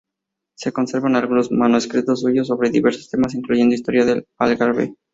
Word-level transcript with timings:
Se 0.57 0.71
conservan 0.71 1.15
algunos 1.15 1.51
manuscritos 1.51 2.21
suyos 2.21 2.47
sobre 2.47 2.71
diversos 2.71 3.07
temas, 3.11 3.35
incluyendo 3.35 3.75
historia 3.75 4.03
del 4.03 4.25
Algarve. 4.39 4.95